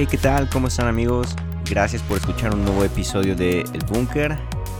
[0.00, 0.48] Hey, ¿qué tal?
[0.48, 1.36] ¿Cómo están amigos?
[1.68, 4.38] Gracias por escuchar un nuevo episodio de El Búnker.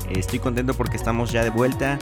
[0.08, 1.98] Estoy contento porque estamos ya de vuelta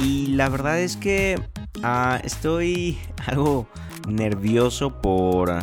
[0.00, 1.40] y la verdad es que
[1.84, 3.68] ah, estoy algo
[4.08, 5.54] nervioso por,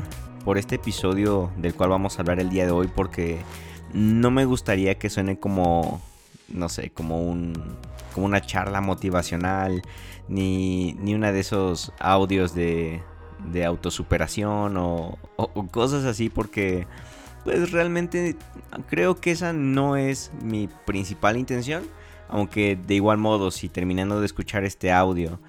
[0.45, 3.42] por este episodio del cual vamos a hablar el día de hoy porque
[3.92, 6.02] no me gustaría que suene como,
[6.48, 7.52] no sé, como un
[8.14, 9.81] como una charla motivacional
[10.30, 13.02] ni, ni una de esos audios de,
[13.52, 15.18] de autosuperación o,
[15.72, 16.88] cosas así porque
[17.44, 18.36] pues realmente
[18.90, 21.84] creo que esa no es mi principal intención.
[22.30, 25.40] Aunque de igual modo, si terminando de escuchar este audio,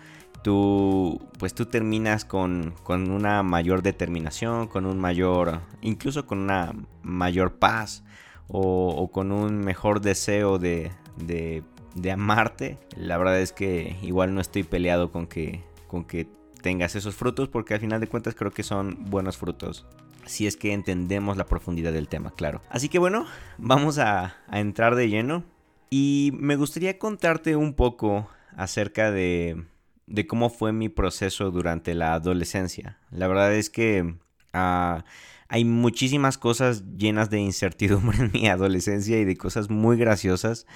[0.43, 6.73] tú pues tú terminas con, con una mayor determinación, con un mayor, incluso con una
[7.03, 8.05] mayor paz
[8.49, 11.63] o, con un mejor deseo de, de,
[11.95, 16.29] de, amarte, la verdad es que igual no estoy peleado con que, con que
[16.65, 19.85] tengas esos frutos porque al final de cuentas creo que son buenos frutos.
[20.25, 22.63] Si es que entendemos la profundidad del tema, claro.
[22.71, 23.27] Así que bueno,
[23.59, 25.45] vamos a, entrar de lleno.
[25.91, 29.63] Y me gustaría contarte un poco acerca de,
[30.07, 32.99] de cómo fue mi proceso durante la adolescencia.
[33.11, 34.15] La verdad es que
[34.55, 35.05] ah,
[35.49, 40.67] hay muchísimas cosas llenas de incertidumbre en mi adolescencia y de cosas muy graciosas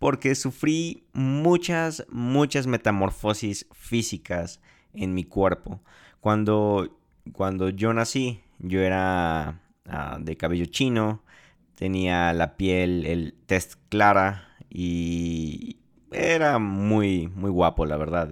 [0.00, 4.60] porque sufrí muchas, muchas metamorfosis físicas
[5.02, 5.80] en mi cuerpo.
[6.20, 6.98] Cuando,
[7.32, 11.22] cuando yo nací, yo era ah, de cabello chino,
[11.74, 15.78] tenía la piel, el test clara y
[16.10, 18.30] era muy, muy guapo, la verdad,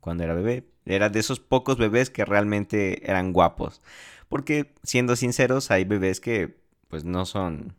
[0.00, 0.68] cuando era bebé.
[0.86, 3.80] Era de esos pocos bebés que realmente eran guapos.
[4.28, 6.58] Porque, siendo sinceros, hay bebés que,
[6.88, 7.74] pues, no son,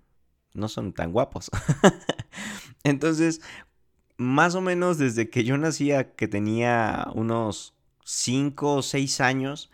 [0.53, 1.51] no son tan guapos.
[2.83, 3.41] Entonces,
[4.17, 7.74] más o menos desde que yo nacía, que tenía unos
[8.05, 9.71] 5 o 6 años,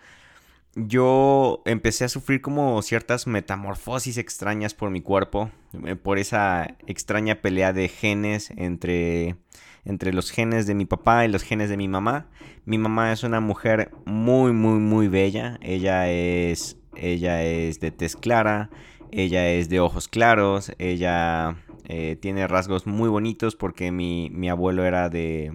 [0.75, 5.51] yo empecé a sufrir como ciertas metamorfosis extrañas por mi cuerpo,
[5.85, 9.35] eh, por esa extraña pelea de genes entre,
[9.83, 12.27] entre los genes de mi papá y los genes de mi mamá.
[12.63, 15.59] Mi mamá es una mujer muy, muy, muy bella.
[15.61, 18.69] Ella es, ella es de tez clara,
[19.11, 24.85] ella es de ojos claros, ella eh, tiene rasgos muy bonitos porque mi, mi abuelo
[24.85, 25.51] era de,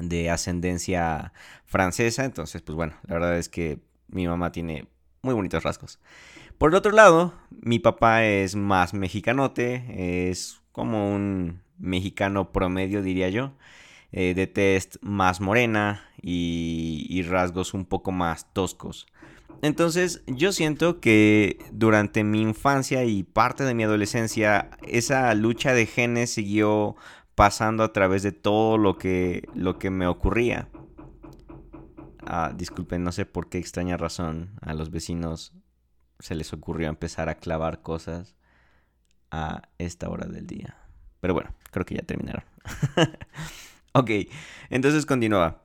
[0.00, 1.32] de ascendencia
[1.64, 2.24] francesa.
[2.24, 3.78] Entonces, pues bueno, la verdad es que
[4.08, 4.88] mi mamá tiene
[5.22, 6.00] muy bonitos rasgos.
[6.58, 13.30] Por el otro lado, mi papá es más mexicanote, es como un mexicano promedio, diría
[13.30, 13.52] yo,
[14.12, 19.06] eh, de test más morena y, y rasgos un poco más toscos.
[19.62, 25.84] Entonces yo siento que durante mi infancia y parte de mi adolescencia esa lucha de
[25.86, 26.96] genes siguió
[27.40, 30.68] pasando a través de todo lo que, lo que me ocurría.
[32.26, 35.54] Ah, disculpen, no sé por qué extraña razón a los vecinos
[36.18, 38.36] se les ocurrió empezar a clavar cosas
[39.30, 40.76] a esta hora del día.
[41.22, 42.44] Pero bueno, creo que ya terminaron.
[43.92, 44.10] ok,
[44.68, 45.62] entonces continúa.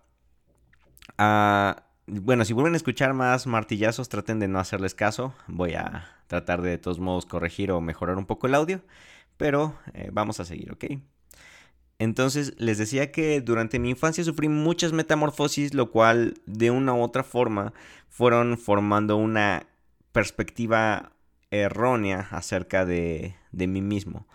[1.17, 5.33] Ah, bueno, si vuelven a escuchar más martillazos, traten de no hacerles caso.
[5.47, 8.81] Voy a tratar de, de todos modos corregir o mejorar un poco el audio.
[9.35, 10.85] Pero eh, vamos a seguir, ¿ok?
[11.97, 17.01] Entonces les decía que durante mi infancia sufrí muchas metamorfosis, lo cual de una u
[17.01, 17.73] otra forma
[18.09, 19.67] fueron formando una
[20.11, 21.13] perspectiva
[21.51, 24.27] errónea acerca de, de mí mismo.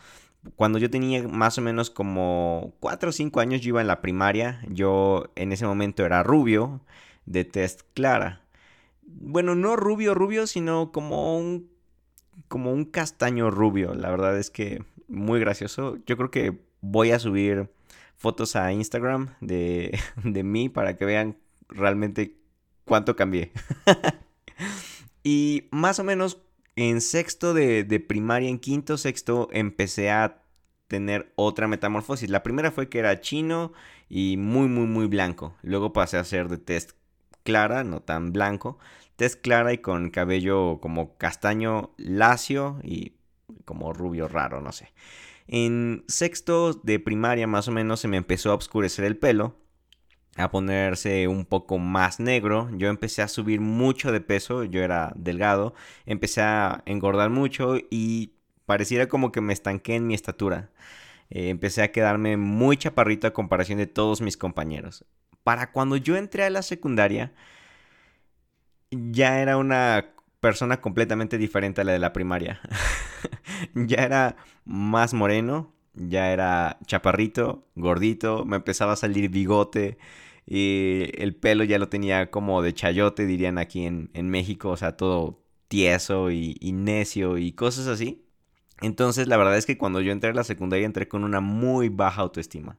[0.57, 4.01] Cuando yo tenía más o menos como 4 o 5 años, yo iba en la
[4.01, 6.81] primaria, yo en ese momento era rubio,
[7.27, 8.43] de test clara.
[9.03, 11.69] Bueno, no rubio rubio, sino como un
[12.49, 13.95] como un castaño rubio.
[13.95, 15.99] La verdad es que muy gracioso.
[16.07, 17.71] Yo creo que voy a subir
[18.17, 21.37] fotos a Instagram de, de mí para que vean
[21.69, 22.37] realmente
[22.85, 23.53] cuánto cambié.
[25.23, 26.39] y más o menos
[26.77, 30.43] en sexto de, de, primaria, en quinto, sexto, empecé a
[30.89, 32.31] tener otra metamorfosis.
[32.31, 33.73] La primera fue que era chino
[34.09, 35.55] y muy, muy, muy blanco.
[35.63, 36.93] Luego pasé a ser de test
[37.45, 38.79] clara, no tan blanco.
[39.17, 43.15] Test clara y con cabello como castaño lacio y
[43.65, 44.93] como rubio raro, no sé.
[45.53, 49.57] En sexto de primaria más o menos se me empezó a oscurecer el pelo,
[50.37, 52.71] a ponerse un poco más negro.
[52.77, 55.75] Yo empecé a subir mucho de peso, yo era delgado,
[56.07, 60.71] empecé a engordar mucho y pareciera como que me estanqué en mi estatura.
[61.31, 65.05] Eh, empecé a quedarme muy chaparrito a comparación de todos mis compañeros.
[65.43, 67.33] Para cuando yo entré a la secundaria,
[68.93, 72.61] ya era una persona completamente diferente a la de la primaria.
[73.75, 79.99] ya era más moreno, ya era chaparrito, gordito, me empezaba a salir bigote
[80.47, 84.97] y el pelo ya lo tenía como de chayote, dirían aquí en, México, o sea,
[84.97, 88.27] todo, tieso y, necio y cosas así.
[88.81, 91.91] Entonces la verdad es que cuando yo entré a la secundaria entré con una muy
[91.91, 92.79] baja autoestima,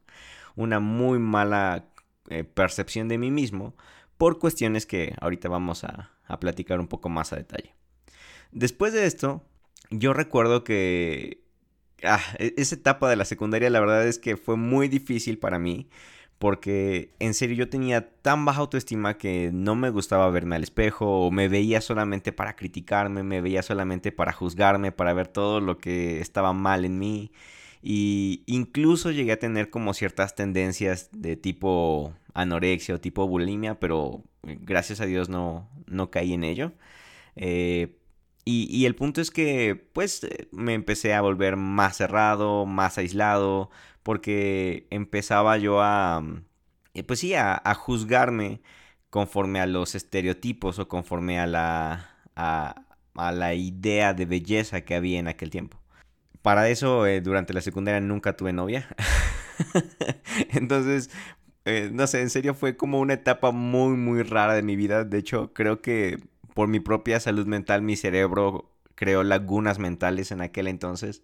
[0.55, 1.85] una muy mala
[2.29, 3.75] eh, percepción de mí mismo
[4.21, 7.73] por cuestiones que ahorita vamos a, platicar un poco más a detalle.
[8.51, 9.41] Después de esto,
[9.89, 11.43] yo recuerdo que
[12.03, 15.57] ah, e, esa etapa de la secundaria la verdad es que fue muy difícil para
[15.57, 15.89] mí
[16.37, 21.25] porque en serio yo tenía tan baja autoestima que no me gustaba verme al espejo
[21.25, 25.79] o me veía solamente para criticarme, me veía solamente para juzgarme, para ver todo lo
[25.79, 27.31] que estaba mal en mí
[27.81, 34.23] y incluso llegué a tener como ciertas tendencias de tipo anorexia o tipo bulimia, pero
[34.43, 36.73] gracias a Dios no, no caí en ello.
[37.35, 37.97] Eh,
[38.43, 43.69] y, el punto es que pues me empecé a volver más cerrado, más aislado,
[44.03, 46.23] porque empezaba yo a,
[46.93, 48.61] eh, pues sí, a, juzgarme
[49.09, 52.85] conforme a los estereotipos o conforme a la, a,
[53.15, 55.79] la idea de belleza que había en aquel tiempo.
[56.41, 58.87] Para eso, eh, durante la secundaria nunca tuve novia.
[60.49, 61.11] Entonces,
[61.65, 65.03] eh, no sé, en serio fue como una etapa muy, muy rara de mi vida.
[65.03, 66.17] De hecho, creo que
[66.53, 71.23] por mi propia salud mental, mi cerebro creó lagunas mentales en aquel entonces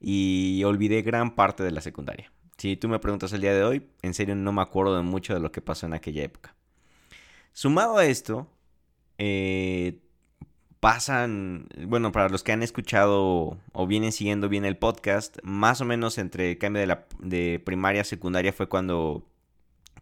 [0.00, 2.32] y olvidé gran parte de la secundaria.
[2.56, 5.34] Si tú me preguntas el día de hoy, en serio no me acuerdo de mucho
[5.34, 6.54] de lo que pasó en aquella época.
[7.52, 8.48] Sumado a esto,
[9.18, 10.00] eh,
[10.80, 15.84] pasan, bueno, para los que han escuchado o vienen siguiendo bien el podcast, más o
[15.84, 19.24] menos entre cambio de, la, de primaria a secundaria fue cuando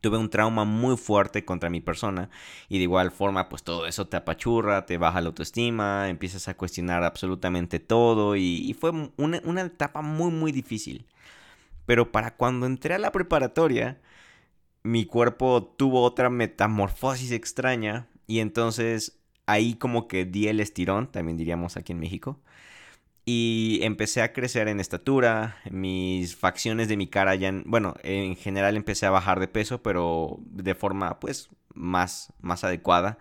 [0.01, 2.31] tuve un trauma muy fuerte contra mi persona
[2.69, 6.57] y de igual forma pues todo eso te apachurra, te baja la autoestima, empiezas a
[6.57, 11.07] cuestionar absolutamente todo y, fue una, una, etapa muy muy difícil.
[11.87, 14.01] Pero para cuando entré a la preparatoria,
[14.83, 21.37] mi cuerpo tuvo otra metamorfosis extraña y entonces ahí como que di el estirón, también
[21.37, 22.41] diríamos aquí en México.
[23.29, 28.77] Y empecé a crecer en estatura, mis facciones de mi cara ya, bueno, en general
[28.77, 33.19] empecé a bajar de peso, pero de forma pues más, más adecuada.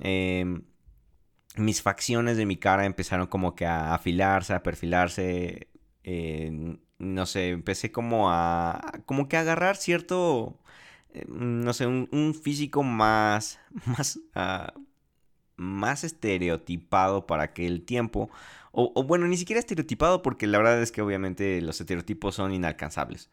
[0.00, 0.62] Em,
[1.56, 5.68] mis facciones de mi cara empezaron como que a afilarse, a perfilarse.
[6.98, 10.60] no sé, empecé como a, como que a agarrar cierto,
[11.14, 14.74] eh, no sé, un, físico más, más, ah,
[15.56, 18.30] más estereotipado para aquel tiempo
[18.72, 23.30] o, bueno, ni siquiera estereotipado porque la verdad es que obviamente los estereotipos son inalcanzables.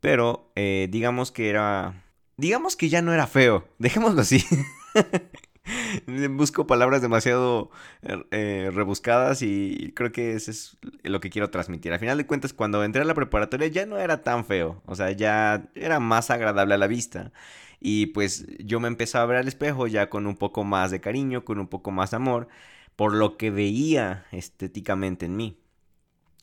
[0.00, 2.04] Pero eh, digamos que era...
[2.36, 3.68] Digamos que ya no era feo.
[3.78, 4.44] Dejémoslo así.
[6.30, 7.70] Busco palabras demasiado
[8.02, 11.92] eh, rebuscadas y creo que eso es lo que quiero transmitir.
[11.92, 14.82] Al final de cuentas, cuando entré a la preparatoria ya no era tan feo.
[14.86, 17.32] O sea, ya era más agradable a la vista.
[17.80, 21.00] Y pues yo me empezaba a ver al espejo ya con un poco más de
[21.00, 22.48] cariño, con un poco más de amor
[23.00, 25.58] por lo que veía estéticamente en mí.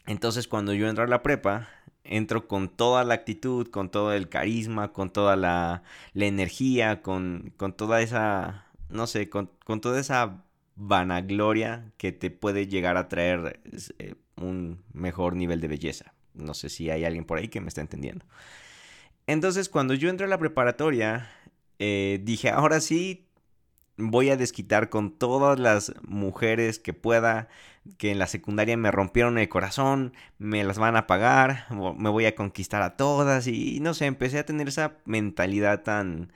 [0.08, 1.70] Entonces cuando yo entro a la prepa,
[2.04, 5.84] entro con toda la actitud, con todo el carisma, con toda la,
[6.16, 10.46] energía, con, toda esa, no sé, con, toda esa
[10.76, 13.62] vanagloria que te puede llegar a traer
[14.00, 16.16] eh, un mejor nivel de belleza.
[16.34, 18.26] No sé si hay alguien por ahí que me está entendiendo.
[19.28, 21.30] Entonces cuando yo entro a la preparatoria,
[21.78, 23.27] eh, dije, ahora sí,
[23.98, 27.50] voy a desquitar con todas las mujeres que pueda
[27.98, 32.26] que en la secundaria me rompieron el corazón, me las van a pagar, me voy
[32.26, 36.34] a conquistar a todas y no sé, empecé a tener esa mentalidad tan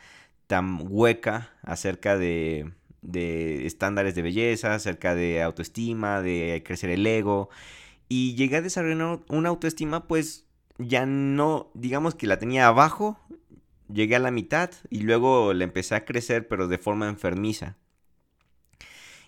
[0.47, 7.49] tan hueca acerca de de estándares de belleza, acerca de autoestima, de crecer el ego
[8.07, 10.45] y llegué a desarrollar una autoestima pues
[10.77, 13.19] ya no, digamos que la tenía abajo
[13.93, 17.77] llegué a la mitad y luego le empecé a crecer pero de forma enfermiza.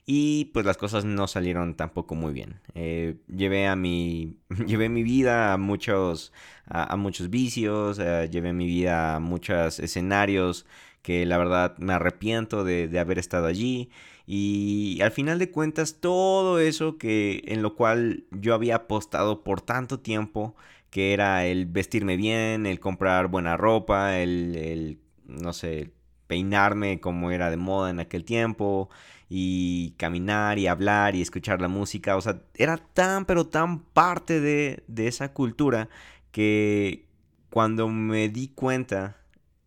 [0.05, 2.59] Y pues las cosas no salieron tampoco muy bien.
[2.75, 4.37] Eh, llevé a mi.
[4.67, 6.33] Llevé mi vida a muchos.
[6.65, 7.99] a, muchos vicios.
[7.99, 10.65] Eh, llevé mi vida a muchos escenarios
[11.01, 13.89] que la verdad me arrepiento de, de, haber estado allí.
[14.25, 17.41] Y al final de cuentas, todo eso que.
[17.47, 20.55] en lo cual yo había apostado por tanto tiempo
[20.93, 25.91] que era el vestirme bien, el comprar buena ropa, el, no sé,
[26.27, 28.91] peinarme como era de moda en aquel tiempo
[29.27, 32.15] y caminar y hablar y escuchar la música.
[32.15, 35.89] O sea, era tan, pero tan parte de, de esa cultura
[36.31, 37.07] que
[37.49, 39.17] cuando me di cuenta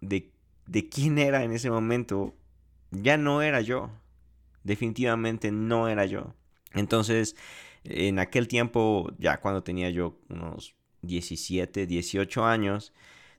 [0.00, 0.30] de,
[0.66, 2.37] de quién era en ese momento,
[2.92, 3.90] ya no era yo.
[4.62, 6.35] Definitivamente no era yo.
[6.73, 7.35] Entonces,
[7.83, 12.93] en aquel tiempo, ya cuando tenía yo unos 17, 18 años,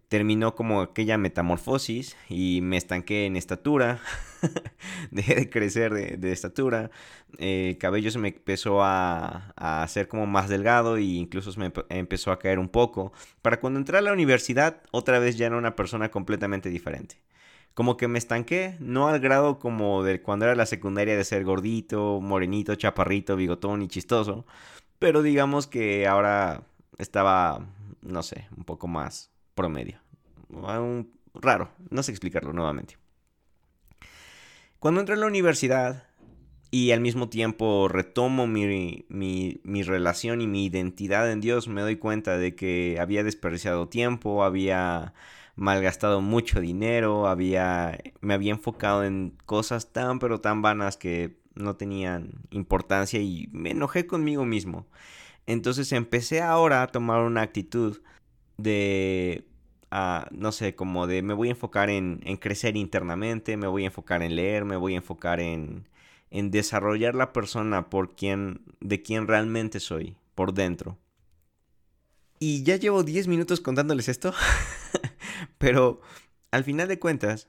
[0.08, 4.00] terminó como aquella metamorfosis y me estanqué en estatura,
[5.12, 6.92] dejé de crecer de, estatura,
[7.40, 12.32] el cabello se me empezó a, hacer como más delgado e incluso se me empezó
[12.32, 13.12] a caer un poco,
[13.42, 17.18] para cuando entré a la universidad otra vez ya era una persona completamente diferente.
[17.74, 21.44] Como que me estanqué, no al grado como de cuando era la secundaria de ser
[21.44, 24.48] gordito, morenito, chaparrito, bigotón y chistoso,
[24.98, 26.64] pero digamos que ahora
[26.98, 27.66] estaba,
[28.02, 30.00] no sé, un poco más promedio.
[30.50, 32.98] Un, raro, no sé explicarlo nuevamente.
[34.80, 36.04] Cuando entré a la universidad
[36.70, 41.96] y al mismo tiempo retomo mi, mi, relación y mi identidad en Dios, me doy
[41.98, 45.14] cuenta de que había desperdiciado tiempo, había
[45.56, 51.76] malgastado mucho dinero, había, me había enfocado en cosas tan pero tan vanas que no
[51.76, 54.86] tenían importancia y me enojé conmigo mismo.
[55.48, 58.02] Entonces empecé ahora a tomar una actitud
[58.58, 59.48] de,
[59.92, 63.88] ah, no sé, como de me voy a enfocar en, crecer internamente, me voy a
[63.88, 65.88] enfocar en leer, me voy a enfocar en,
[66.32, 70.98] en desarrollar la persona por quien, de quien realmente soy, por dentro.
[72.40, 74.34] Y ya llevo 10 minutos contándoles esto,
[75.58, 76.02] pero
[76.52, 77.48] al final de cuentas,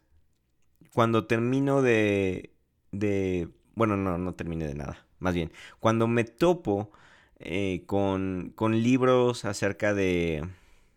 [0.95, 2.55] cuando termino de,
[2.93, 5.51] de, bueno, no, no terminé de nada, más bien,
[5.81, 6.93] cuando me topo
[7.41, 10.49] eh, con, con, libros acerca de,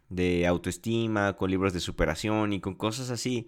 [0.10, 3.48] de autoestima, con libros de superación y con cosas así,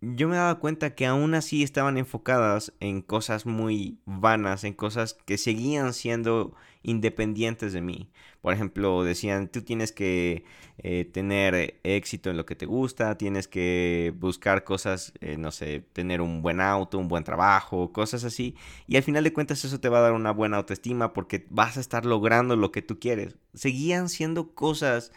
[0.00, 5.14] yo me daba cuenta que aún así estaban enfocadas en cosas muy vanas, en cosas
[5.26, 8.10] que seguían siendo independientes de mí.
[8.40, 10.44] Por ejemplo, decían, tú tienes que
[10.78, 15.84] eh, tener éxito en lo que te gusta, tienes que buscar cosas, eh, no sé,
[15.92, 18.54] tener un buen auto, un buen trabajo, cosas así.
[18.86, 21.76] Y al final de cuentas eso te va a dar una buena autoestima porque vas
[21.76, 23.36] a estar logrando lo que tú quieres.
[23.54, 25.12] Seguían siendo cosas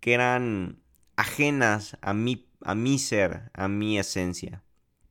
[0.00, 0.78] que eran
[1.16, 4.62] ajenas a mi, a mi ser, a mi esencia.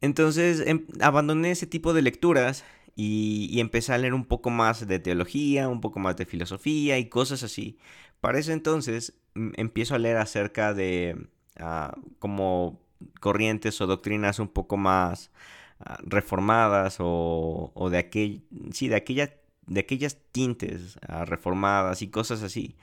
[0.01, 2.63] Entonces em, abandoné ese tipo de lecturas
[2.95, 7.10] y, empecé a leer un poco más de teología, un poco más de filosofía y
[7.10, 7.77] cosas así.
[8.19, 9.13] Para ese entonces
[9.55, 12.81] empiezo a leer acerca de ah, como
[13.19, 15.31] corrientes o doctrinas un poco más
[15.79, 19.33] ah, reformadas o, de, aquel, sí, de, aquella,
[19.67, 22.75] de aquellas tintes ah, reformadas y cosas así.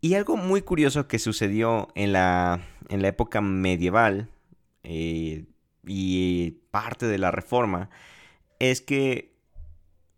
[0.00, 4.28] Y algo muy curioso que sucedió en la, en la época medieval
[4.82, 5.46] eh,
[5.86, 7.90] y parte de la reforma
[8.58, 9.35] es que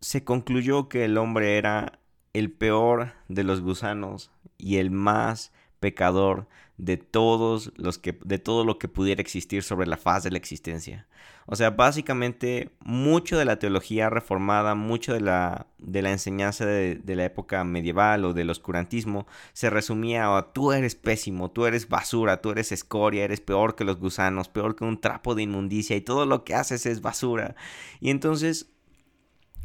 [0.01, 1.99] se concluyó que el hombre era
[2.33, 8.63] el peor de los gusanos y el más pecador de todos los que de todo
[8.63, 11.07] lo que pudiera existir sobre la faz de la existencia.
[11.51, 17.01] O sea, básicamente mucho de la teología reformada, mucho de la, de la enseñanza de,
[17.03, 22.39] la época medieval o del oscurantismo se resumía a tú eres pésimo, tú eres basura,
[22.39, 26.01] tú eres escoria, eres peor que los gusanos, peor que un trapo de inmundicia y
[26.01, 27.55] todo lo que haces es basura.
[27.99, 28.69] Y entonces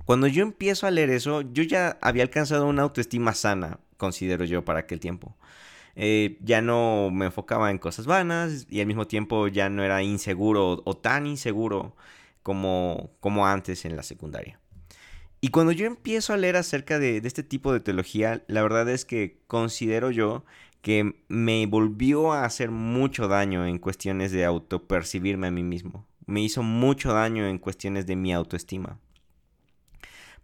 [0.05, 4.65] cuando yo empiezo a leer eso, yo ya había alcanzado una autoestima sana, considero yo,
[4.65, 5.37] para aquel tiempo.
[5.97, 10.03] Eh, ya no me enfocaba en cosas vanas y al mismo tiempo ya no era
[10.03, 11.95] inseguro o tan inseguro
[12.43, 14.61] como, como antes en la secundaria.
[15.41, 18.89] Y cuando yo empiezo a leer acerca de, de, este tipo de teología, la verdad
[18.89, 20.45] es que considero yo
[20.83, 26.07] que me volvió a hacer mucho daño en cuestiones de autopercibirme a mí mismo.
[26.27, 29.01] Me hizo mucho daño en cuestiones de mi autoestima.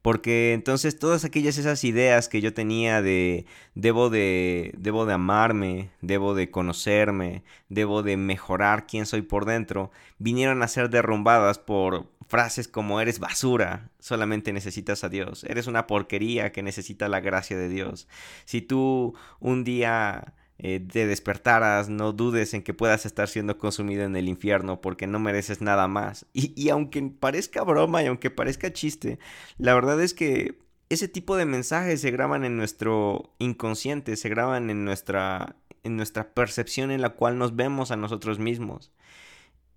[0.03, 5.91] Porque entonces todas aquellas esas ideas que yo tenía de debo de debo de amarme,
[6.01, 12.09] debo de conocerme, debo de mejorar quién soy por dentro, vinieron a ser derrumbadas por
[12.29, 17.59] frases como eres basura, solamente necesitas a Dios, eres una porquería que necesita la gracia
[17.59, 18.07] de Dios.
[18.45, 24.05] Si tú un día eh, te despertaras, no dudes en que puedas estar siendo consumido
[24.05, 26.27] en el infierno porque no mereces nada más.
[26.35, 29.19] Y, y aunque parezca broma y aunque parezca chiste,
[29.57, 30.59] la verdad es que
[30.91, 36.35] ese tipo de mensajes se graban en nuestro inconsciente, se graban en nuestra, en nuestra
[36.35, 38.93] percepción en la cual nos vemos a nosotros mismos.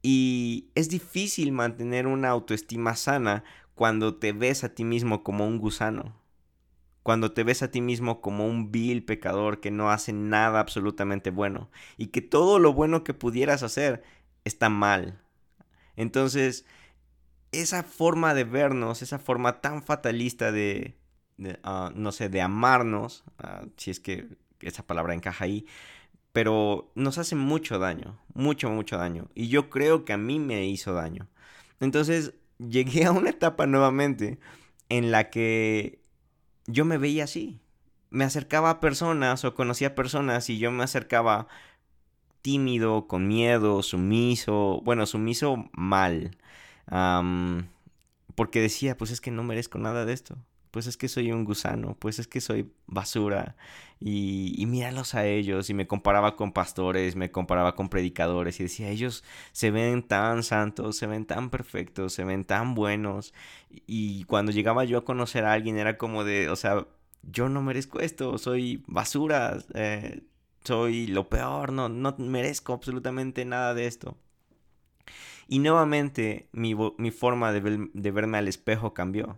[0.02, 5.60] Y es difícil mantener una autoestima sana cuando te ves a ti mismo como un
[5.60, 6.23] gusano
[7.04, 11.30] cuando te ves a ti mismo como un vil pecador que no hace nada absolutamente
[11.30, 14.04] bueno y que todo lo bueno que pudieras hacer
[14.46, 15.22] está mal.
[15.96, 16.66] Entonces,
[17.52, 20.98] esa forma de vernos, esa forma tan fatalista de,
[21.64, 24.28] ah, no sé, de amarnos, ah, si es que
[24.62, 25.66] esa palabra encaja ahí,
[26.32, 29.30] pero nos hace mucho daño, mucho, mucho daño.
[29.36, 31.28] Y yo creo que a mí me hizo daño.
[31.80, 34.40] Entonces, llegué a una etapa nuevamente
[34.90, 36.03] en la que
[36.68, 37.60] yo me veía así.
[38.10, 41.48] Me acercaba a personas o conocía personas y yo me acercaba
[42.44, 46.38] tímido, con miedo, sumiso, bueno, sumiso mal,
[48.36, 50.38] porque decía, pues es que no merezco nada de esto,
[50.74, 53.56] pues es que soy un gusano, pues es que soy basura,
[54.00, 58.64] y, y míralos a ellos, y me comparaba con pastores, me comparaba con predicadores, y
[58.64, 63.36] decía, ellos se ven tan santos, se ven tan perfectos, se ven tan buenos,
[63.70, 66.88] y cuando llegaba yo a conocer a alguien era como de, o sea,
[67.22, 70.24] yo no merezco esto, soy basura, eh,
[70.64, 74.18] soy lo peor, no, no merezco absolutamente nada de esto.
[75.48, 76.74] Y nuevamente mi,
[77.12, 79.38] forma de, de, verme al espejo cambió.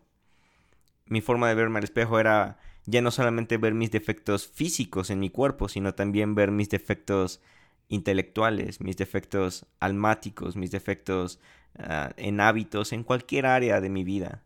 [1.07, 5.19] Mi forma de verme al espejo era ya no solamente ver mis defectos físicos en
[5.19, 7.41] mi cuerpo, sino también ver mis defectos
[7.89, 11.39] intelectuales, mis defectos almáticos, mis defectos
[11.77, 14.43] ah, en hábitos, en cualquier área de mi vida.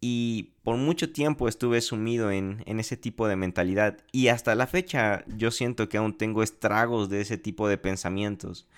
[0.00, 3.98] Y por mucho tiempo estuve sumido en, ese tipo de mentalidad.
[4.12, 8.68] Y hasta la fecha yo siento que aún tengo estragos de ese tipo de pensamientos.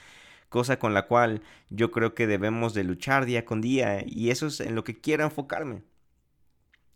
[0.49, 4.05] Cosa con la cual yo creo que debemos de luchar día con día.
[4.07, 5.83] Y eso es en lo que quiero enfocarme.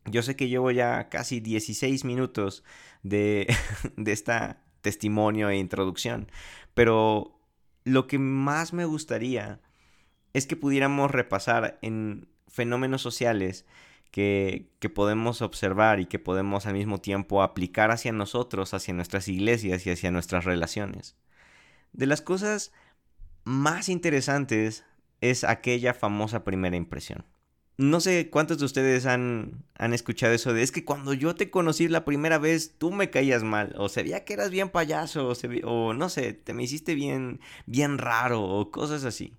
[0.05, 2.65] Yo sé que llevo ya casi 16 minutos
[3.03, 3.55] de,
[3.97, 6.31] de esta testimonio e introducción.
[6.75, 7.39] Pero
[7.85, 9.61] lo que más me gustaría
[10.33, 13.65] es que pudiéramos repasar en fenómenos sociales
[14.13, 19.87] que, podemos observar y que podemos al mismo tiempo aplicar hacia nosotros, hacia nuestras iglesias
[19.87, 21.17] y hacia nuestras relaciones.
[21.93, 22.73] De las cosas
[23.45, 24.85] más interesantes
[25.21, 27.25] es aquella famosa primera impresión.
[27.83, 31.51] No sé cuántos de ustedes han, han, escuchado eso de es que cuando yo te
[31.51, 35.29] conocí la primera vez tú me caías mal o se veía que eras bien payaso
[35.29, 35.35] o,
[35.65, 39.35] o no sé, te me hiciste bien, bien raro o cosas así.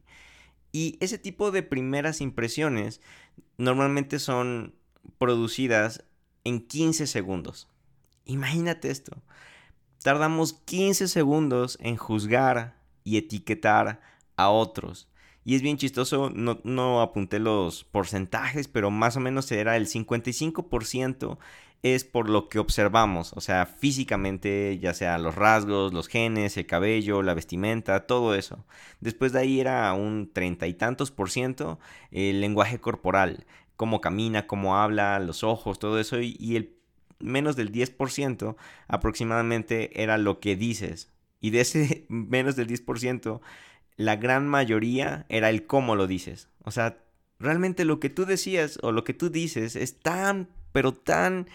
[0.74, 3.00] Y ese tipo de primeras impresiones
[3.58, 4.76] normalmente son
[5.17, 6.04] producidas
[6.44, 7.70] en 15 segundos.
[8.26, 9.24] Imagínate esto.
[10.04, 14.02] Tardamos 15 segundos en juzgar y etiquetar
[14.36, 15.08] a otros.
[15.45, 19.88] Y es bien chistoso, no, no apunté los porcentajes, pero más o menos era el
[19.88, 21.38] 55%
[21.84, 26.65] es por lo que observamos, o sea, físicamente, ya sea los rasgos, los genes, el
[26.65, 28.65] cabello, la vestimenta, todo eso.
[29.01, 31.79] Después de ahí era un treinta y tantos por ciento
[32.12, 36.77] el lenguaje corporal, cómo camina, cómo habla, los ojos, todo eso, y, el
[37.19, 38.56] menos del 10%
[38.88, 41.12] aproximadamente era lo que dices.
[41.41, 43.41] Y de ese menos del 10%,
[43.97, 46.49] la gran mayoría era el cómo lo dices.
[46.63, 46.97] O sea,
[47.39, 51.47] realmente lo que tú decías o lo que tú dices es tan, pero tan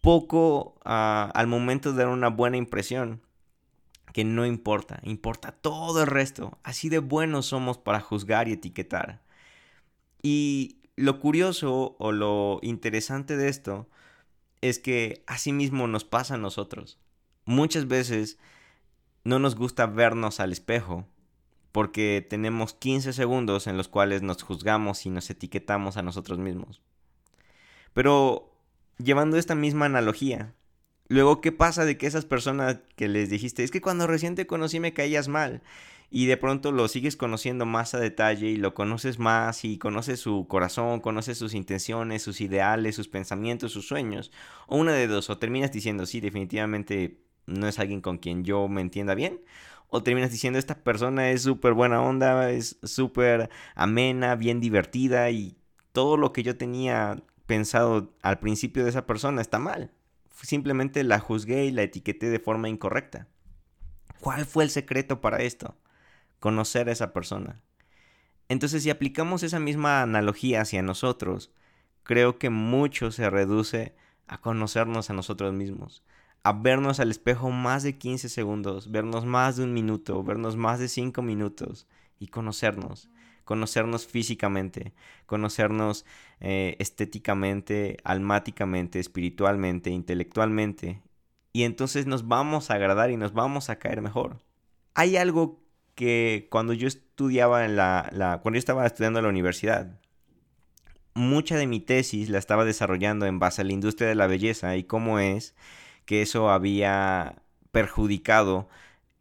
[0.00, 3.20] poco ah, al momento de dar una buena impresión
[4.12, 6.58] que no importa, importa todo el resto.
[6.62, 9.22] Así de buenos somos para juzgar y etiquetar.
[10.22, 13.88] Y lo curioso o lo interesante de esto
[14.60, 16.98] es que así mismo nos pasa a nosotros.
[17.44, 18.38] Muchas veces
[19.24, 21.06] no nos gusta vernos al espejo
[21.78, 26.82] porque tenemos 15 segundos en los cuales nos juzgamos y nos etiquetamos a nosotros mismos.
[27.92, 28.50] Pero
[28.98, 30.54] llevando esta misma analogía,
[31.06, 34.48] luego, ¿qué pasa de que esas personas que les dijiste, es que cuando recién te
[34.48, 35.62] conocí me caías mal?
[36.10, 40.18] Y de pronto lo sigues conociendo más a detalle y lo conoces más y conoces
[40.18, 44.32] su corazón, conoces sus intenciones, sus ideales, sus pensamientos, sus sueños.
[44.66, 48.66] O una de dos, o terminas diciendo, sí, definitivamente no es alguien con quien yo
[48.66, 49.40] me entienda bien.
[49.88, 55.56] O terminas diciendo, esta persona es súper buena onda, es súper amena, bien divertida y
[55.92, 59.90] todo lo que yo tenía pensado al principio de esa persona está mal.
[60.42, 63.26] Simplemente la juzgué y la etiqueté de forma incorrecta.
[64.20, 65.76] ¿Cuál fue el secreto para esto?
[66.38, 67.60] Conocer a esa persona.
[68.48, 71.52] Entonces, si aplicamos esa misma analogía hacia nosotros,
[72.02, 73.94] creo que mucho se reduce
[74.26, 76.02] a conocernos a nosotros mismos,
[76.42, 80.78] a vernos al espejo más de 15 segundos, vernos más de un minuto, vernos más
[80.78, 81.86] de 5 minutos
[82.18, 83.10] y conocernos
[83.48, 84.92] conocernos físicamente,
[85.24, 86.04] conocernos
[86.38, 91.00] eh, estéticamente, almáticamente, espiritualmente, intelectualmente.
[91.54, 94.36] Y entonces nos vamos a agradar y nos vamos a caer mejor.
[94.92, 95.62] Hay algo
[95.94, 99.98] que cuando yo estudiaba en la, la cuando yo estaba estudiando en la universidad,
[101.14, 104.76] mucha de mi tesis la estaba desarrollando en base a la industria de la belleza
[104.76, 105.54] y cómo es
[106.08, 108.68] que eso había perjudicado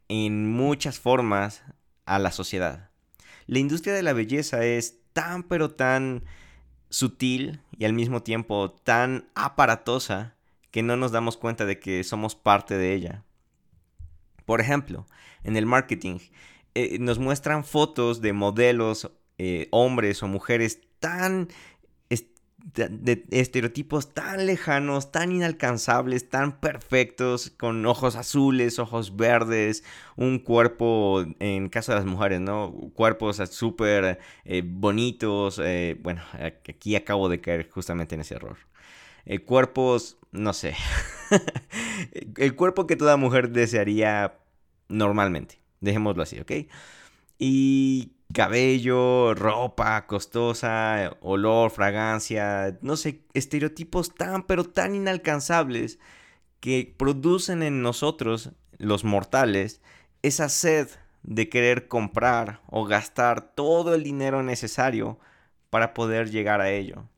[0.08, 1.63] en muchas formas
[2.06, 2.88] a la sociedad
[3.47, 6.23] la industria de la belleza es tan pero tan
[6.89, 10.36] sutil y al mismo tiempo tan aparatosa
[10.69, 13.23] que no nos damos cuenta de que somos parte de ella.
[14.45, 15.08] Por ejemplo,
[15.43, 16.19] en el marketing
[16.76, 21.47] eh, nos muestran fotos de modelos, eh, hombres o mujeres tan
[22.58, 29.84] de, estereotipos tan lejanos, tan inalcanzables, tan perfectos, con ojos azules, ojos verdes,
[30.15, 32.72] un cuerpo, en caso de las mujeres, ¿no?
[32.93, 35.60] Cuerpos súper eh, bonitos.
[35.63, 36.22] Eh, bueno,
[36.67, 38.58] aquí acabo de caer justamente en ese error.
[39.26, 40.76] Eh, cuerpos, no sé.
[42.38, 44.39] el cuerpo que toda mujer desearía
[44.89, 45.60] normalmente.
[45.80, 46.52] Dejémoslo así, ¿ok?
[47.38, 55.97] Y cabello, ropa costosa, olor, fragancia, no sé, estereotipos tan pero tan inalcanzables
[56.60, 59.82] que producen en nosotros, los mortales,
[60.21, 60.88] esa sed
[61.23, 65.17] de querer comprar o gastar todo el dinero necesario
[65.71, 67.10] para poder llegar a ello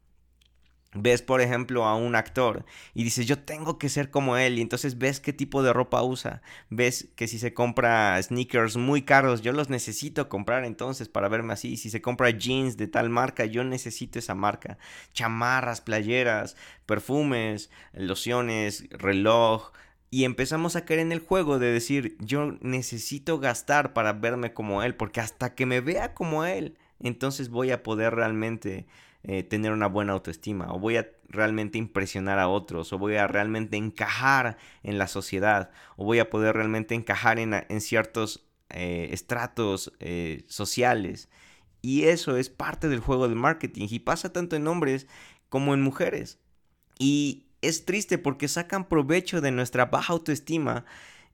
[0.93, 4.61] ves, por ejemplo, a un actor y dices, yo tengo que ser como él, y
[4.61, 9.41] entonces ves qué tipo de ropa usa, ves que si se compra sneakers muy caros,
[9.41, 13.45] yo los necesito comprar entonces para verme así, si se compra jeans de tal marca,
[13.45, 14.77] yo necesito esa marca,
[15.13, 19.71] chamarras, playeras, perfumes, lociones, reloj.
[20.11, 24.81] Y empezamos a caer en el juego de decir, yo necesito gastar para verme como
[24.81, 28.87] él, porque hasta que me vea como él, entonces voy a poder realmente
[29.23, 33.27] eh, tener una buena autoestima, o voy a realmente impresionar a otros, o voy a
[33.27, 39.93] realmente encajar en la sociedad, o voy a poder realmente encajar en, ciertos eh, estratos
[39.99, 41.29] eh, sociales.
[41.81, 45.07] Y eso es parte del juego del marketing y pasa tanto en hombres
[45.49, 46.39] como en mujeres.
[46.97, 50.85] Y es triste porque sacan provecho de nuestra baja autoestima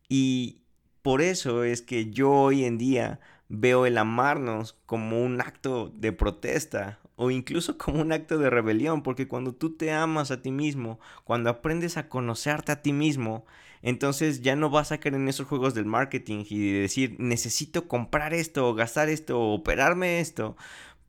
[0.10, 0.62] y
[1.02, 6.12] por eso es que yo hoy en día veo el amarnos como un acto de
[6.12, 10.52] protesta o incluso como un acto de rebelión, porque cuando tú te amas a ti
[10.52, 13.46] mismo, cuando aprendes a conocerte a ti mismo,
[13.82, 18.34] entonces ya no vas a caer en esos juegos del marketing y decir, necesito comprar
[18.34, 20.58] esto, o gastar esto, o operarme esto,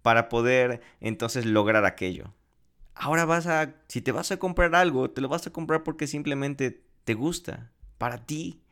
[0.03, 2.33] para poder entonces lograr aquello.
[2.95, 6.07] Ahora vas a, si te vas a comprar algo, te lo vas a comprar porque
[6.07, 8.63] simplemente te gusta, para ti,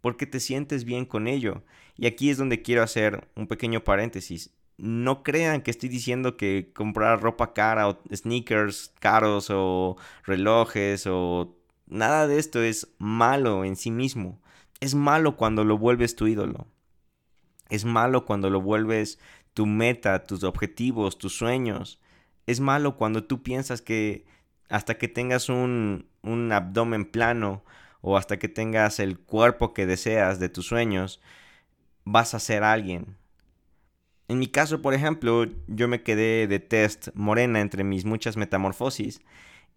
[0.00, 1.62] porque te sientes bien con ello.
[1.96, 6.72] Y aquí es donde quiero hacer un pequeño paréntesis no crean que estoy diciendo que
[6.74, 11.56] comprar ropa cara o sneakers caros o relojes o
[11.86, 14.40] nada de esto es malo en sí mismo.
[14.80, 16.66] Es malo cuando lo vuelves tu ídolo.
[17.70, 19.18] Es malo cuando lo vuelves
[19.54, 22.00] tu meta, tus objetivos, tus sueños.
[22.46, 24.26] Es malo cuando tú piensas que
[24.68, 27.62] hasta que tengas un, un abdomen plano
[28.00, 31.20] o hasta que tengas el cuerpo que deseas de tus sueños,
[32.04, 33.16] vas a ser alguien
[34.28, 39.20] en mi caso, por ejemplo, yo me quedé de test morena entre mis muchas metamorfosis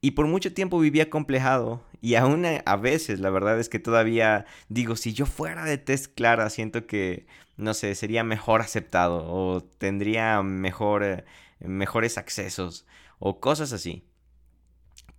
[0.01, 4.45] y por mucho tiempo vivía complejado y aún a veces la verdad es que todavía
[4.69, 7.25] digo, si yo fuera de test clara, siento que,
[7.57, 11.25] no sé, sería mejor aceptado o tendría mejor,
[11.59, 12.85] mejores accesos
[13.19, 14.07] o cosas así.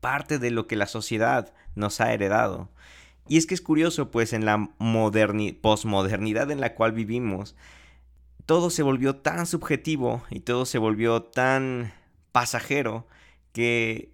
[0.01, 2.71] Parte de lo que la sociedad nos ha heredado.
[3.29, 4.71] Y es que es curioso, pues en la
[5.61, 7.57] posmodernidad en la cual vivimos,
[8.47, 11.93] todo se volvió tan subjetivo y todo se volvió tan
[12.33, 13.07] pasajero
[13.53, 14.13] que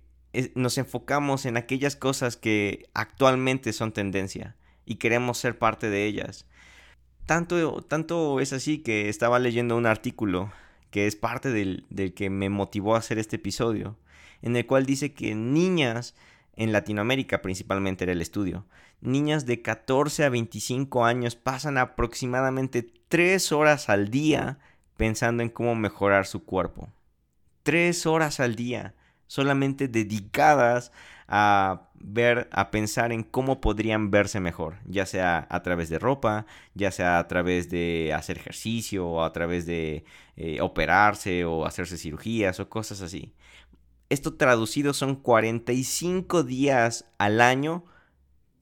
[0.55, 6.47] nos enfocamos en aquellas cosas que actualmente son tendencia y queremos ser parte de ellas.
[7.27, 10.51] Tanto, tanto es así que estaba leyendo un artículo
[10.90, 13.99] que es parte del, del que me motivó a hacer este episodio,
[14.40, 16.14] en el cual dice que niñas
[16.57, 18.66] en Latinoamérica principalmente era el estudio.
[19.03, 24.61] Niñas de 14 a 25 años pasan aproximadamente 3 horas al día
[24.97, 26.88] pensando en cómo mejorar su cuerpo.
[27.65, 28.95] 3 horas al día
[29.27, 30.93] solamente dedicadas
[31.27, 36.47] a ver, a pensar en cómo podrían verse mejor, ya sea a través de ropa,
[36.75, 40.05] ya sea a través de hacer ejercicio o a través de
[40.37, 43.33] eh, operarse o hacerse cirugías o cosas así.
[44.11, 47.85] Esto traducido son 45 días al año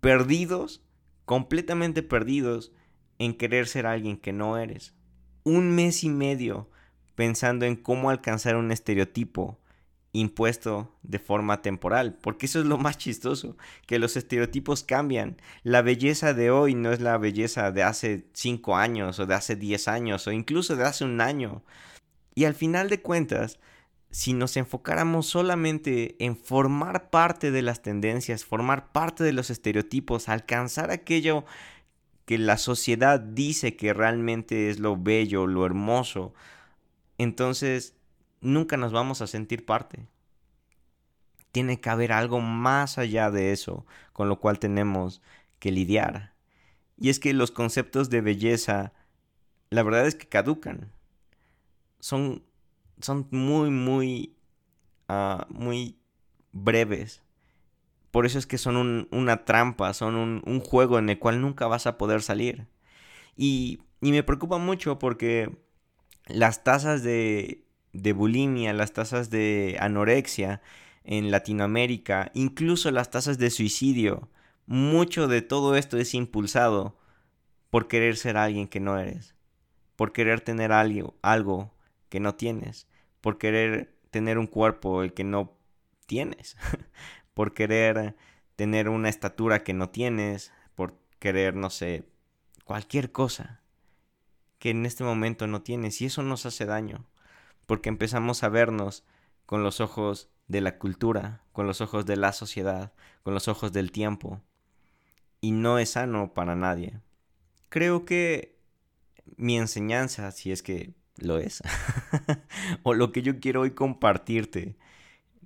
[0.00, 0.82] perdidos,
[1.24, 2.72] completamente perdidos
[3.18, 4.94] en querer ser alguien que no eres.
[5.44, 6.70] Un mes y medio
[7.14, 9.60] pensando en cómo alcanzar un estereotipo
[10.12, 15.36] impuesto de forma temporal, porque eso es lo más chistoso, que los estereotipos cambian.
[15.62, 19.54] La belleza de hoy no es la belleza de hace 5 años o de hace
[19.54, 21.62] 10 años o incluso de hace un año.
[22.34, 23.60] Y al final de cuentas,
[24.10, 30.28] si nos enfocáramos solamente en formar parte de las tendencias, formar parte de los estereotipos,
[30.28, 31.44] alcanzar aquello
[32.24, 36.34] que la sociedad dice que realmente es lo bello, lo hermoso,
[37.18, 37.94] entonces
[38.40, 40.06] nunca nos vamos a sentir parte.
[41.52, 45.22] Tiene que haber algo más allá de eso con lo cual tenemos
[45.58, 46.34] que lidiar.
[46.96, 48.92] Y es que los conceptos de belleza,
[49.70, 50.92] la verdad es que caducan.
[51.98, 52.42] Son
[53.00, 54.36] son muy, muy
[55.08, 55.98] ah, muy
[56.52, 57.22] breves.
[58.10, 61.86] Por eso es que son una trampa, son un, juego en el cual nunca vas
[61.86, 62.66] a poder salir.
[63.36, 65.58] Y, me preocupa mucho porque
[66.26, 70.62] las tasas de, de bulimia, las tasas de anorexia
[71.04, 74.28] en Latinoamérica, incluso las tasas de suicidio,
[74.66, 76.96] mucho de todo esto es impulsado
[77.70, 79.34] por querer ser alguien que no eres,
[79.96, 81.74] por querer tener algo
[82.08, 82.86] que no tienes,
[83.20, 85.56] por querer tener un cuerpo el que no
[86.06, 86.56] tienes,
[87.34, 88.16] por querer
[88.56, 92.04] tener una estatura que no tienes, por querer, no sé,
[92.64, 93.60] cualquier cosa
[94.58, 97.06] que en este momento no tienes y eso nos hace daño,
[97.66, 99.04] porque empezamos a vernos
[99.46, 103.72] con los ojos de la cultura, con los ojos de la sociedad, con los ojos
[103.72, 104.42] del tiempo,
[105.40, 107.00] y no es sano para nadie.
[107.70, 108.58] Creo que
[109.36, 111.62] mi enseñanza, si es que lo es,
[112.82, 114.76] o lo que yo quiero hoy compartirte,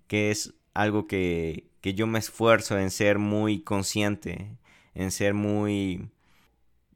[0.07, 4.57] que es algo que, que yo me esfuerzo en ser muy consciente,
[4.95, 6.09] en ser muy...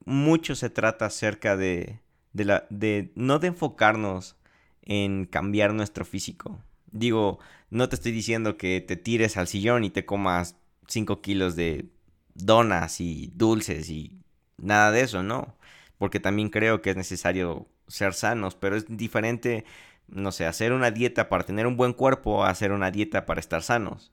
[0.04, 2.00] Mucho se trata acerca de,
[2.32, 4.36] de, la, de no de enfocarnos
[4.82, 6.58] en cambiar nuestro físico.
[6.90, 7.38] Digo,
[7.70, 11.86] no te estoy diciendo que te tires al sillón y te comas 5 kilos de
[12.34, 14.18] donas y dulces y
[14.56, 15.54] nada de eso, no.
[15.98, 19.64] Porque también creo que es necesario ser sanos, pero es diferente,
[20.06, 23.40] no sé, hacer una dieta para tener un buen cuerpo a hacer una dieta para
[23.40, 24.12] estar sanos.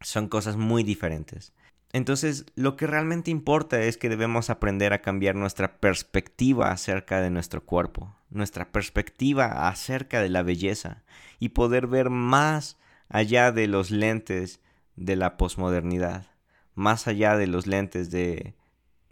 [0.00, 1.52] Son cosas muy diferentes.
[1.92, 7.30] Entonces, lo que realmente importa es que debemos aprender a cambiar nuestra perspectiva acerca de
[7.30, 11.02] nuestro cuerpo, nuestra perspectiva acerca de la belleza
[11.38, 12.76] y poder ver más
[13.08, 14.60] allá de los lentes
[14.96, 16.26] de la posmodernidad,
[16.74, 18.54] más allá de los lentes de,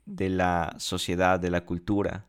[0.04, 2.26] de la sociedad, de la cultura.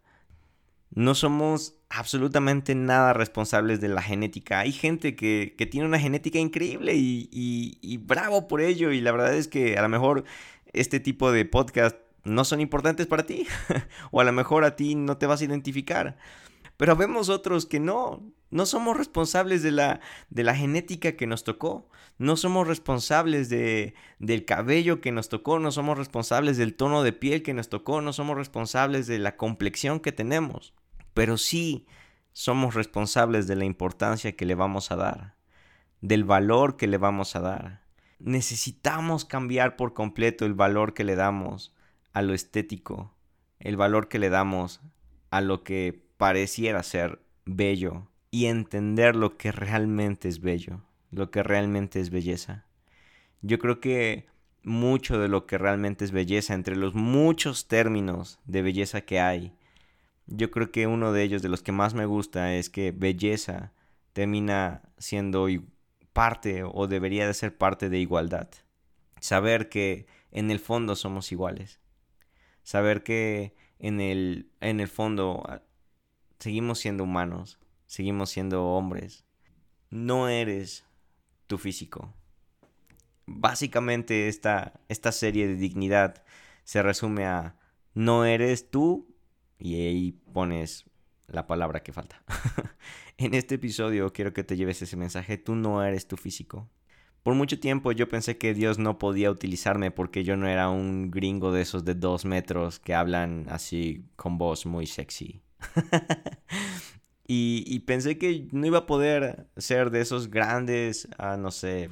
[0.91, 4.59] No somos absolutamente nada responsables de la genética.
[4.59, 8.91] Hay gente que, tiene una genética increíble y, bravo por ello.
[8.91, 10.23] Y la verdad es que a lo mejor
[10.73, 13.47] este tipo de podcast no son importantes para ti.
[14.11, 16.17] o a lo mejor a ti no te vas a identificar.
[16.77, 21.43] Pero vemos otros que no, no somos responsables de la, de la genética que nos
[21.43, 27.03] tocó, no somos responsables de, del cabello que nos tocó, no somos responsables del tono
[27.03, 30.73] de piel que nos tocó, no somos responsables de la complexión que tenemos
[31.17, 31.87] pero sí
[32.31, 35.33] somos responsables de la importancia que le vamos a dar,
[35.99, 37.81] del valor que le vamos a dar.
[38.19, 41.73] Necesitamos cambiar por completo el valor que le damos
[42.13, 43.15] a lo estético,
[43.57, 44.79] el valor que le damos
[45.31, 51.43] a lo que pareciera ser bello y entender lo que realmente es bello, lo que
[51.43, 52.65] realmente es belleza.
[53.41, 54.25] Yo creo que
[54.63, 59.53] mucho de lo que realmente es belleza, entre los muchos términos de belleza que hay,
[60.27, 63.71] yo creo que uno de ellos, de los que más me gusta, es que belleza
[64.11, 65.47] termina siendo
[66.11, 68.49] parte o debería de ser parte de igualdad.
[69.21, 71.79] Saber que en el fondo somos iguales.
[72.63, 75.61] Saber que en el, en el fondo ah,
[76.39, 77.57] seguimos siendo humanos,
[77.87, 79.25] seguimos siendo hombres.
[79.89, 80.85] No eres
[81.47, 82.13] tu físico.
[83.25, 86.23] Básicamente esta, esta serie de dignidad
[86.63, 87.55] se resume a
[87.93, 89.15] no eres tú
[89.57, 90.85] y ahí pones
[91.27, 92.23] la palabra que falta.
[93.17, 96.69] en este episodio quiero que te lleves ese mensaje, tú no eres tu físico.
[97.23, 101.11] Por mucho tiempo yo pensé que Dios no podía utilizarme porque yo no era un
[101.11, 105.41] gringo de esos de dos metros que hablan así con voz muy sexy.
[107.29, 111.89] y, pensé que no iba a poder ser de esos grandes, ah, no sé,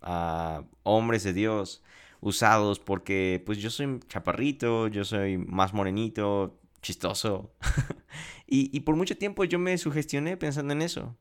[0.00, 1.82] ah, hombres de Dios
[2.20, 7.54] usados porque pues yo soy chaparrito, yo soy más morenito, chistoso.
[8.46, 11.16] y, por mucho tiempo yo me sugestioné pensando en eso.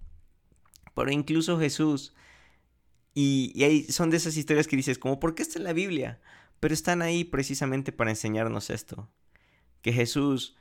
[0.96, 2.16] Pero incluso Jesús,
[3.14, 5.74] y, y ahí son de esas historias que dices, como, ¿por qué está en la
[5.74, 6.22] Biblia?
[6.62, 9.10] Pero están ahí precisamente para enseñarnos esto.
[9.82, 10.56] Que Jesús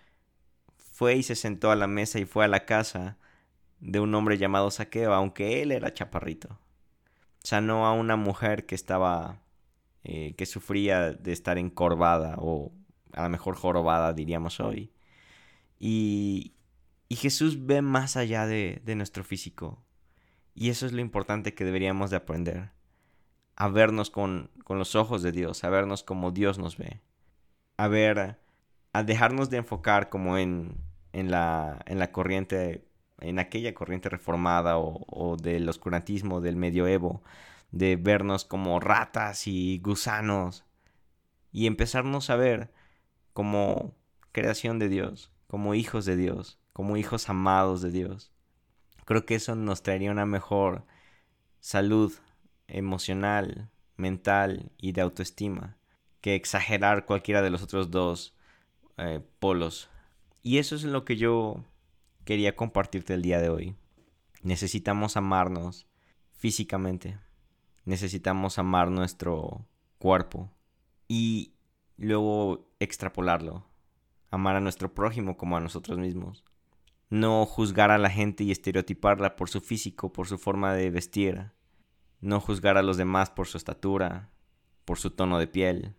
[0.96, 3.18] fue y se sentó a la mesa y fue a la casa
[3.80, 6.58] de un hombre llamado Saqueo, aunque él era chaparrito.
[7.42, 9.42] Sanó a una mujer que estaba,
[10.04, 12.72] eh, que sufría de estar encorvada o
[13.12, 14.90] a lo mejor jorobada diríamos hoy.
[15.78, 16.54] Y,
[17.10, 19.84] y Jesús ve más allá de, de nuestro físico.
[20.54, 22.70] Y eso es lo importante que deberíamos de aprender.
[23.54, 27.02] A vernos con, con los ojos de Dios, a vernos como Dios nos ve.
[27.76, 28.38] A ver,
[28.94, 30.85] a dejarnos de enfocar como en,
[31.16, 32.86] en, la, en la corriente,
[33.20, 37.22] en aquella corriente reformada o, o del oscurantismo del medioevo,
[37.70, 40.64] de vernos como ratas y gusanos
[41.52, 42.70] y empezarnos a ver
[43.32, 43.94] como
[44.32, 48.32] creación de Dios, como hijos de Dios, como hijos amados de Dios.
[49.06, 50.84] Creo que eso nos traería una mejor
[51.60, 52.12] salud
[52.68, 55.78] emocional, mental y de autoestima
[56.20, 58.36] que exagerar cualquiera de los otros dos
[58.98, 59.88] eh, polos.
[60.46, 61.64] Y eso es lo que yo
[62.24, 63.74] quería compartirte el día de hoy.
[64.44, 65.88] Necesitamos amarnos
[66.30, 67.18] físicamente.
[67.84, 69.66] Necesitamos amar nuestro
[69.98, 70.52] cuerpo
[71.08, 71.54] y
[71.96, 73.66] luego extrapolarlo.
[74.30, 76.44] Amar a nuestro prójimo como a nosotros mismos.
[77.10, 81.50] No juzgar a la gente y estereotiparla por su físico, por su forma de vestir.
[82.20, 84.30] No juzgar a los demás por su estatura,
[84.84, 85.96] por su tono de piel.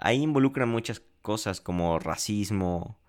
[0.00, 3.00] Ahí involucran muchas cosas como racismo,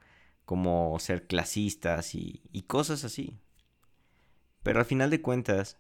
[0.44, 3.38] como ser clasistas y, cosas así.
[4.64, 5.78] Pero al final de cuentas,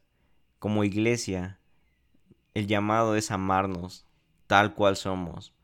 [0.59, 1.59] como iglesia,
[2.53, 4.05] el llamado es amarnos
[4.45, 5.55] tal cual somos,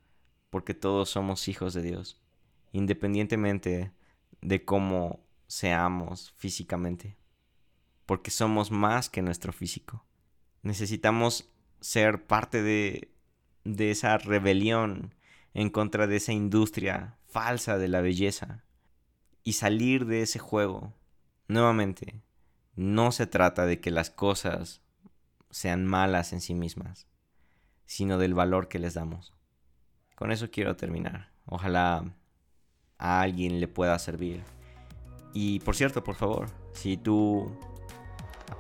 [0.50, 2.20] porque todos somos hijos de Dios,
[2.72, 3.92] independientemente
[4.42, 7.18] de cómo seamos físicamente,
[8.08, 10.04] porque somos más que nuestro físico.
[10.64, 15.14] Necesitamos ser parte de esa rebelión
[15.54, 18.64] en contra de esa industria falsa de la belleza
[19.44, 20.94] y salir de ese juego.
[21.48, 22.22] Nuevamente,
[22.76, 24.82] no se trata de que las cosas
[25.50, 27.08] sean malas en sí mismas,
[27.86, 29.34] sino del valor que les damos.
[30.16, 31.32] Con eso quiero terminar.
[31.46, 32.16] Ojalá
[32.98, 34.44] a alguien le pueda servir.
[35.34, 37.52] Y por cierto, por favor, si tú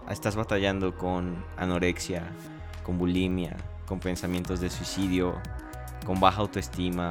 [0.10, 2.32] estás batallando con anorexia,
[2.84, 5.41] con bulimia, con pensamientos de suicidio,
[6.06, 7.10] con baja autoestima,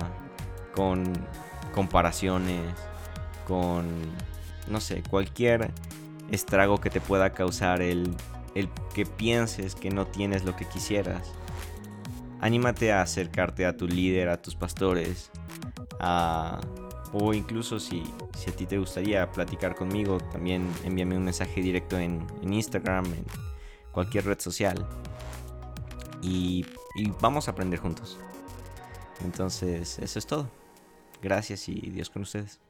[0.75, 1.05] con
[1.75, 2.75] comparaciones,
[3.47, 3.87] con,
[4.69, 5.71] no sé, cualquier
[6.31, 8.15] estrago que te pueda causar el,
[8.55, 11.33] el que pienses que no tienes lo que quisieras.
[12.41, 15.31] Anímate a acercarte a tu líder, a tus pastores,
[17.13, 18.03] o incluso si,
[18.37, 23.05] si a ti te gustaría platicar conmigo, también envíame un mensaje directo en, en Instagram,
[23.07, 23.25] en
[23.93, 24.87] cualquier red social.
[26.21, 28.19] Y, y vamos a aprender juntos.
[29.25, 30.51] Entonces, eso es todo.
[31.23, 32.61] Gracias y Dios con ustedes.